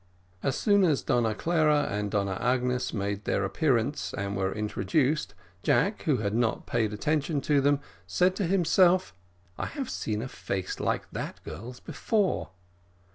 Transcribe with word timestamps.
As 0.41 0.57
soon 0.57 0.83
as 0.83 1.03
Donna 1.03 1.35
Clara 1.35 1.83
and 1.83 2.09
Donna 2.09 2.35
Agnes 2.41 2.91
made 2.91 3.25
their 3.25 3.45
appearance 3.45 4.15
and 4.17 4.35
were 4.35 4.51
introduced, 4.51 5.35
Jack, 5.61 6.01
who 6.05 6.17
had 6.17 6.33
not 6.33 6.65
before 6.65 6.79
paid 6.79 6.91
attention 6.93 7.39
to 7.41 7.61
them, 7.61 7.79
said 8.07 8.35
to 8.37 8.47
himself, 8.47 9.13
"I 9.59 9.67
have 9.67 9.91
seen 9.91 10.23
a 10.23 10.27
face 10.27 10.79
like 10.79 11.07
that 11.11 11.39
girl's 11.43 11.79
before." 11.79 12.49